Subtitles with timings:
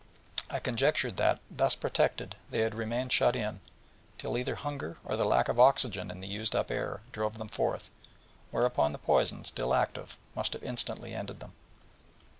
[0.49, 3.59] I conjectured that, thus protected, they had remained shut in,
[4.17, 7.49] till either hunger, or the lack of oxygen in the used up air, drove them
[7.49, 7.91] forth,
[8.49, 11.53] whereupon the poison, still active, must have instantly ended them.